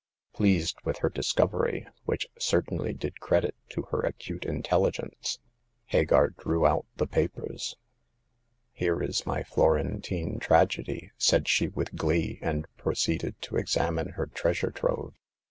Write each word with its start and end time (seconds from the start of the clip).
Pleased 0.33 0.77
with 0.83 0.97
her 0.97 1.09
discovery— 1.11 1.87
which 2.07 2.27
certainly 2.39 2.91
did 2.91 3.19
credit 3.19 3.53
to 3.69 3.83
her 3.91 3.99
acute 4.01 4.45
intelligence— 4.45 5.37
Hagar 5.85 6.29
drew 6.29 6.65
out 6.65 6.87
the 6.97 7.05
The 7.05 7.15
Ninth 7.17 7.31
Customer. 7.33 7.45
233 7.53 7.75
papers." 7.77 7.77
Here 8.81 9.03
is 9.03 9.25
my 9.27 9.43
Florentine 9.43 10.39
tragedy!" 10.39 11.11
said 11.19 11.47
she, 11.47 11.67
with 11.67 11.95
glee, 11.95 12.39
and 12.41 12.65
proceeded 12.77 13.39
to 13.43 13.57
examine 13.57 14.07
her 14.13 14.25
treasure 14.25 14.71
trove. 14.71 15.13